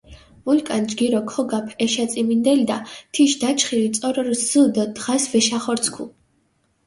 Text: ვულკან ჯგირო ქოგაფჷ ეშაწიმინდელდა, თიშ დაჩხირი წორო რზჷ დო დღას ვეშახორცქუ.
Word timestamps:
ვულკან 0.47 0.83
ჯგირო 0.91 1.19
ქოგაფჷ 1.31 1.73
ეშაწიმინდელდა, 1.85 2.77
თიშ 3.13 3.31
დაჩხირი 3.41 3.89
წორო 3.95 4.21
რზჷ 4.27 4.61
დო 4.73 4.83
დღას 4.95 5.23
ვეშახორცქუ. 5.31 6.03